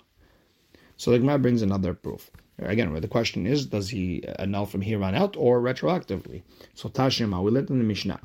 So 0.96 1.12
the 1.12 1.20
Gemara 1.20 1.38
brings 1.38 1.62
another 1.62 1.94
proof. 1.94 2.32
Again, 2.58 2.92
the 3.00 3.08
question 3.08 3.46
is, 3.46 3.66
does 3.66 3.90
he 3.90 4.24
annul 4.38 4.66
from 4.66 4.80
here 4.80 5.04
on 5.04 5.14
out 5.14 5.36
or 5.36 5.60
retroactively? 5.60 6.42
So 6.74 6.88
Tashima, 6.88 7.40
we 7.42 7.52
learned 7.52 7.70
in 7.70 7.78
the 7.78 7.84
Mishnah. 7.84 8.18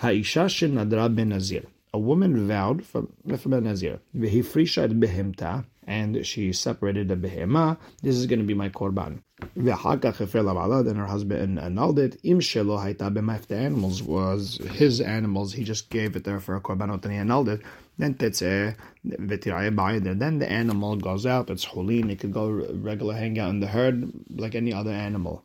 Ha'isha 0.00 0.48
nadra 0.68 1.14
ben 1.14 1.28
nazir. 1.28 1.64
A 1.92 1.98
woman 1.98 2.48
vowed 2.48 2.86
for, 2.86 3.06
for 3.36 3.50
ben 3.50 3.64
nazir. 3.64 4.00
V'hifrisha 4.16 4.84
et 4.84 4.98
behemta, 4.98 5.66
and 5.86 6.24
she 6.24 6.54
separated 6.54 7.08
the 7.08 7.16
behema. 7.16 7.76
This 8.02 8.16
is 8.16 8.24
going 8.24 8.38
to 8.38 8.46
be 8.46 8.54
my 8.54 8.70
korban. 8.70 9.20
Then 9.54 10.96
her 10.96 11.06
husband 11.06 11.58
uh, 11.58 11.62
annulled 11.62 11.98
it. 11.98 12.16
Im 12.22 12.40
shelo 12.40 12.78
haita 12.78 13.46
the 13.46 13.56
animals 13.56 14.02
was 14.02 14.58
his 14.72 15.02
animals, 15.02 15.52
he 15.52 15.64
just 15.64 15.90
gave 15.90 16.16
it 16.16 16.24
there 16.24 16.40
for 16.40 16.56
a 16.56 16.62
korbanot 16.62 17.04
and 17.04 17.12
he 17.12 17.18
annulled 17.18 17.50
it. 17.50 17.60
Then 17.98 18.14
Then 18.14 20.38
the 20.38 20.50
animal 20.50 20.96
goes 20.96 21.26
out. 21.26 21.50
It's 21.50 21.64
holin. 21.64 22.08
It 22.08 22.20
could 22.20 22.32
go 22.32 22.48
regular 22.48 23.14
hang 23.14 23.38
out 23.38 23.50
in 23.50 23.60
the 23.60 23.66
herd 23.66 24.10
like 24.30 24.54
any 24.54 24.72
other 24.72 24.92
animal. 24.92 25.44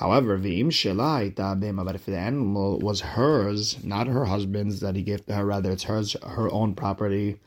However, 0.00 0.38
v'im 0.38 0.68
shelaita 0.68 1.84
but 1.84 1.94
if 1.94 2.06
the 2.06 2.16
animal 2.16 2.78
was 2.78 3.02
hers, 3.02 3.84
not 3.84 4.06
her 4.06 4.24
husband's 4.24 4.80
that 4.80 4.96
he 4.96 5.02
gave 5.02 5.26
to 5.26 5.34
her, 5.34 5.44
rather 5.44 5.72
it's 5.72 5.82
hers, 5.82 6.16
her 6.22 6.50
own 6.50 6.74
property, 6.74 7.38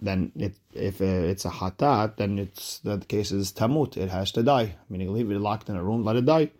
then 0.00 0.30
it, 0.36 0.54
if 0.72 1.00
it's 1.00 1.44
a 1.44 1.50
hatat, 1.50 2.16
then 2.16 2.38
it's 2.38 2.78
the 2.78 2.98
case 2.98 3.32
is 3.32 3.50
tamut. 3.50 3.96
It 3.96 4.08
has 4.08 4.30
to 4.32 4.44
die. 4.44 4.76
Meaning, 4.88 5.12
leave 5.12 5.32
it 5.32 5.40
locked 5.40 5.68
in 5.68 5.74
a 5.74 5.82
room, 5.82 6.04
let 6.04 6.14
it 6.14 6.26
die. 6.26 6.52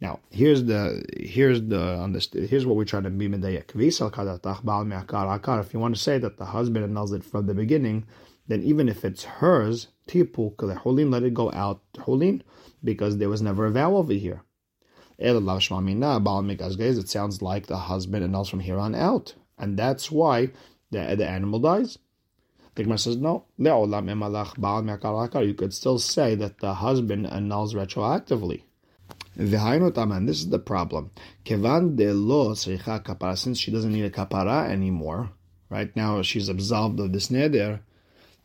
Now, 0.00 0.18
here's 0.30 0.64
the 0.64 1.04
here's 1.16 1.62
the 1.62 2.48
here's 2.50 2.66
what 2.66 2.74
we're 2.74 2.84
trying 2.84 3.04
to 3.04 3.10
be 3.10 3.28
medayek. 3.28 3.70
If 5.64 5.74
you 5.74 5.78
want 5.78 5.94
to 5.94 6.00
say 6.00 6.18
that 6.18 6.38
the 6.38 6.46
husband 6.46 6.84
annuls 6.84 7.12
it 7.12 7.22
from 7.22 7.46
the 7.46 7.54
beginning, 7.54 8.04
then 8.48 8.64
even 8.64 8.88
if 8.88 9.04
it's 9.04 9.22
hers, 9.22 9.86
tipuk 10.08 11.10
let 11.12 11.22
it 11.22 11.34
go 11.34 11.52
out 11.52 11.82
holin 12.00 12.42
because 12.82 13.18
there 13.18 13.28
was 13.28 13.42
never 13.42 13.66
a 13.66 13.70
vow 13.70 13.96
over 13.96 14.12
here. 14.12 14.42
It 15.18 17.08
sounds 17.08 17.42
like 17.42 17.66
the 17.66 17.76
husband 17.76 18.24
annuls 18.24 18.48
from 18.48 18.60
here 18.60 18.78
on 18.78 18.94
out, 18.94 19.34
and 19.58 19.78
that's 19.78 20.10
why 20.10 20.50
the, 20.90 21.14
the 21.16 21.28
animal 21.28 21.60
dies. 21.60 21.98
The 22.74 22.84
Gemara 22.84 22.98
says 22.98 23.16
no. 23.16 23.44
You 23.58 25.54
could 25.54 25.74
still 25.74 25.98
say 25.98 26.34
that 26.36 26.60
the 26.60 26.74
husband 26.74 27.26
annuls 27.26 27.74
retroactively. 27.74 28.62
This 29.36 30.38
is 30.38 30.48
the 30.48 30.58
problem. 30.58 31.10
Since 31.44 33.58
she 33.58 33.70
doesn't 33.70 33.92
need 33.92 34.04
a 34.04 34.10
kapara 34.10 34.70
anymore, 34.70 35.30
right 35.68 35.94
now 35.94 36.22
she's 36.22 36.48
absolved 36.48 37.00
of 37.00 37.12
this 37.12 37.28
neder 37.28 37.80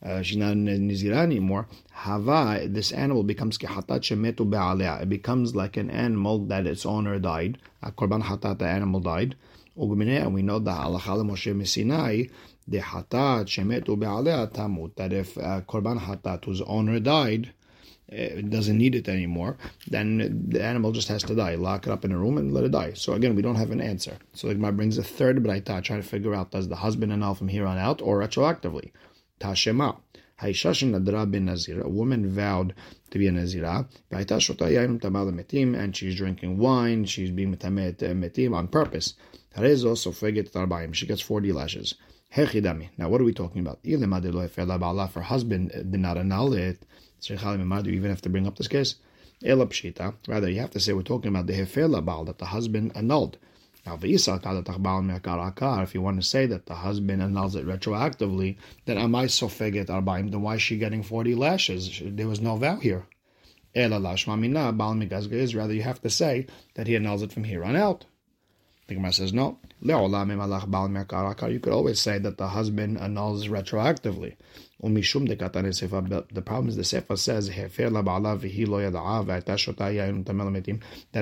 uh, 0.03 0.21
she's 0.21 0.37
not 0.37 0.51
in 0.51 0.65
Nizira 0.65 1.17
anymore, 1.17 1.67
Hava, 1.91 2.67
this 2.67 2.91
animal 2.91 3.23
becomes 3.23 3.57
kehatat 3.57 4.01
shemetu 4.01 4.49
be'alea. 4.49 5.01
It 5.01 5.09
becomes 5.09 5.55
like 5.55 5.77
an 5.77 5.89
animal 5.89 6.45
that 6.45 6.67
its 6.67 6.85
owner 6.85 7.19
died. 7.19 7.57
A 7.81 7.91
korban 7.91 8.21
hatat, 8.21 8.59
the 8.59 8.67
animal 8.67 8.99
died. 8.99 9.35
And 9.77 10.33
we 10.33 10.41
know 10.41 10.59
the 10.59 10.71
halacha 10.71 11.25
Moshe 11.25 11.55
Messinai, 11.55 12.29
the 12.67 12.79
hatat 12.79 13.45
shemetu 13.45 13.97
be'alea 13.97 14.47
tamut, 14.47 14.95
that 14.95 15.13
if 15.13 15.37
uh, 15.37 15.61
korban 15.61 15.99
hatat 15.99 16.45
whose 16.45 16.61
owner 16.61 16.99
died, 16.99 17.53
it 18.07 18.51
doesn't 18.51 18.77
need 18.77 18.93
it 18.93 19.09
anymore, 19.09 19.57
then 19.87 20.45
the 20.49 20.63
animal 20.63 20.91
just 20.91 21.07
has 21.07 21.23
to 21.23 21.33
die. 21.33 21.55
Lock 21.55 21.87
it 21.87 21.91
up 21.91 22.05
in 22.05 22.11
a 22.11 22.17
room 22.17 22.37
and 22.37 22.53
let 22.53 22.63
it 22.63 22.71
die. 22.71 22.93
So 22.93 23.13
again, 23.13 23.35
we 23.35 23.41
don't 23.41 23.55
have 23.55 23.71
an 23.71 23.81
answer. 23.81 24.17
So 24.33 24.47
the 24.47 24.53
Gemara 24.53 24.73
brings 24.73 24.97
a 24.97 25.03
third 25.03 25.43
braita, 25.43 25.81
trying 25.83 26.01
to 26.01 26.07
figure 26.07 26.35
out 26.35 26.51
does 26.51 26.67
the 26.67 26.75
husband 26.75 27.11
annul 27.11 27.33
from 27.33 27.47
here 27.47 27.65
on 27.65 27.79
out 27.79 28.01
or 28.01 28.19
retroactively. 28.19 28.91
Tashema. 29.39 29.97
Haishashin 30.41 30.91
Nadra 30.91 31.29
bin 31.29 31.45
Nazir, 31.45 31.81
a 31.81 31.87
woman 31.87 32.29
vowed 32.29 32.73
to 33.09 33.17
be 33.17 33.27
a 33.27 33.31
Nazira, 33.31 33.87
and 35.79 35.95
she's 35.95 36.15
drinking 36.15 36.57
wine, 36.57 37.05
she's 37.05 37.31
being 37.31 37.55
metamet 37.55 38.03
eh, 38.03 38.13
metim 38.13 38.53
on 38.53 38.67
purpose. 38.67 39.13
also 39.57 40.11
She 40.91 41.07
gets 41.07 41.21
40 41.21 41.53
lashes. 41.53 41.95
Hechidami. 42.35 42.89
Now, 42.97 43.07
what 43.07 43.21
are 43.21 43.23
we 43.23 43.33
talking 43.33 43.61
about? 43.61 43.79
If 43.83 45.13
her 45.13 45.21
husband 45.21 45.71
did 45.71 45.99
not 46.01 46.17
annul 46.17 46.53
it, 46.53 46.85
do 47.25 47.33
you 47.33 47.95
even 47.95 48.09
have 48.09 48.21
to 48.23 48.29
bring 48.29 48.45
up 48.45 48.57
this 48.57 48.67
case? 48.67 48.95
Rather, 49.41 50.49
you 50.49 50.59
have 50.59 50.71
to 50.71 50.79
say 50.81 50.91
we're 50.91 51.01
talking 51.01 51.29
about 51.29 51.47
the 51.47 51.53
hefela 51.53 52.25
that 52.25 52.37
the 52.39 52.45
husband 52.45 52.91
annulled. 52.95 53.37
Now, 53.85 53.99
if 54.01 54.03
you 55.93 56.01
want 56.01 56.19
to 56.19 56.27
say 56.27 56.45
that 56.47 56.65
the 56.65 56.73
husband 56.73 57.21
annuls 57.21 57.55
it 57.55 57.67
retroactively, 57.67 58.57
then 58.85 58.97
am 58.97 59.13
I 59.13 59.25
sofeget 59.25 59.87
arbaim? 59.87 60.31
Then 60.31 60.41
why 60.41 60.55
is 60.55 60.61
she 60.63 60.77
getting 60.77 61.03
40 61.03 61.35
lashes? 61.35 62.01
There 62.03 62.27
was 62.27 62.41
no 62.41 62.55
vow 62.55 62.77
here. 62.77 63.05
Rather, 63.75 65.73
you 65.73 65.83
have 65.83 66.01
to 66.01 66.09
say 66.09 66.47
that 66.73 66.87
he 66.87 66.95
annuls 66.95 67.21
it 67.21 67.31
from 67.31 67.43
here 67.43 67.63
on 67.63 67.75
out. 67.75 68.05
The 68.87 68.93
Gemara 68.93 69.13
says 69.13 69.33
no. 69.33 69.57
You 69.81 71.59
could 71.59 71.73
always 71.73 71.99
say 71.99 72.19
that 72.19 72.37
the 72.37 72.49
husband 72.49 72.99
annuls 72.99 73.47
retroactively. 73.47 74.35
The 74.79 76.43
problem 76.45 76.69
is 76.69 76.75
the 76.75 76.83
Sefer 76.83 77.17
says 77.17 77.47
that 77.47 77.57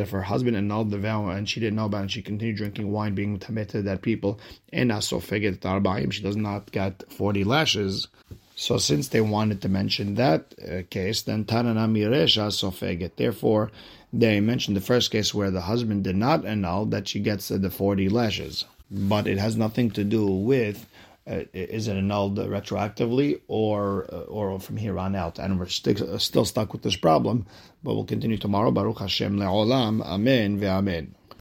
if 0.02 0.10
her 0.10 0.22
husband 0.24 0.58
annulled 0.58 0.92
the 0.92 0.98
vow 0.98 1.30
and 1.30 1.48
she 1.48 1.62
didn't 1.62 1.76
know 1.76 1.86
about 1.86 2.00
it 2.00 2.02
and 2.02 2.12
she 2.12 2.22
continued 2.22 2.58
drinking 2.58 2.92
wine, 2.92 3.16
being 3.16 3.40
committed 3.40 3.72
to 3.72 3.82
that 3.84 4.02
people, 4.02 4.42
and 4.74 4.92
she 4.92 6.22
does 6.24 6.36
not 6.36 6.70
get 6.72 7.14
40 7.14 7.44
lashes. 7.46 8.10
So 8.56 8.78
since 8.78 9.08
they 9.08 9.22
wanted 9.22 9.62
to 9.62 9.70
mention 9.70 10.16
that 10.16 10.54
uh, 10.62 10.84
case, 10.90 11.22
then 11.24 11.46
Tanana 11.46 11.88
Miresha 11.88 12.52
Sofeget. 12.52 13.16
Therefore, 13.16 13.72
they 14.12 14.40
mentioned 14.40 14.78
the 14.78 14.82
first 14.82 15.12
case 15.12 15.34
where 15.34 15.52
the 15.52 15.62
husband 15.62 16.04
did 16.04 16.16
not 16.16 16.46
annul 16.46 16.86
that 16.88 17.08
she 17.08 17.20
gets 17.20 17.48
the 17.48 17.70
40 17.70 18.10
lashes. 18.10 18.66
But 18.92 19.26
it 19.26 19.40
has 19.40 19.56
nothing 19.58 19.90
to 19.92 20.04
do 20.04 20.28
with 20.28 20.86
uh, 21.26 21.44
is 21.54 21.88
it 21.88 21.96
annulled 21.96 22.38
retroactively 22.38 23.40
or 23.48 24.06
uh, 24.12 24.24
or 24.24 24.60
from 24.60 24.76
here 24.76 25.00
on 25.00 25.16
out? 25.16 25.40
And 25.40 25.58
we're 25.58 25.68
stick, 25.68 26.02
uh, 26.02 26.18
still 26.18 26.44
stuck 26.44 26.74
with 26.74 26.82
this 26.82 26.98
problem, 26.98 27.46
but 27.82 27.94
we'll 27.94 28.04
continue 28.04 28.38
tomorrow. 28.38 28.72
Baruch 28.72 29.00
Hashem 29.00 29.38
le'olam. 29.38 30.02
Amen 30.02 30.60
ve'amen. 30.60 31.08